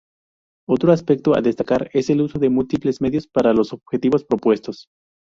[0.67, 4.87] Otro aspecto a destacar, es el uso de múltiples medios para los objetivos propuestos.